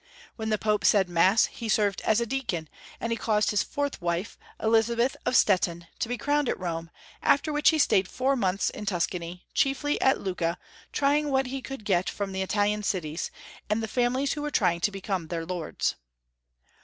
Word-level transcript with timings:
When 0.35 0.49
the 0.49 0.57
Pope 0.57 0.83
said 0.83 1.07
Mass 1.11 1.45
he 1.45 1.69
served 1.69 2.01
as 2.01 2.19
a 2.19 2.25
deacon, 2.25 2.67
and 2.99 3.11
he 3.11 3.15
caused 3.19 3.51
his 3.51 3.61
fourth 3.61 4.01
wife, 4.01 4.35
Elizabeth 4.59 5.15
of 5.27 5.35
Stettin, 5.35 5.85
to 5.99 6.09
be 6.09 6.17
crowned 6.17 6.49
at 6.49 6.59
Rome, 6.59 6.89
after 7.21 7.53
which 7.53 7.69
he 7.69 7.77
stayed 7.77 8.07
four 8.07 8.35
months 8.35 8.71
in 8.71 8.87
Tuscany, 8.87 9.45
chiefly 9.53 10.01
at 10.01 10.19
Lucca, 10.19 10.57
trying 10.91 11.29
what 11.29 11.45
he 11.45 11.61
could 11.61 11.85
get 11.85 12.09
from 12.09 12.31
the 12.31 12.41
Italian 12.41 12.81
cities, 12.81 13.29
and 13.69 13.83
the 13.83 13.87
families 13.87 14.33
who 14.33 14.41
were 14.41 14.49
trying 14.49 14.79
to 14.79 14.89
become 14.91 15.27
their 15.27 15.45
lords. 15.45 15.93